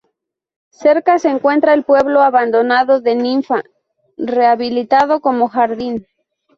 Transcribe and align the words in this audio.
Cerca 0.71 1.19
se 1.19 1.29
encuentra 1.29 1.75
el 1.75 1.83
pueblo 1.83 2.21
abandonado 2.21 3.01
de 3.01 3.13
Ninfa, 3.13 3.61
rehabilitado 4.17 5.19
como 5.21 5.47
jardín. 5.47 6.07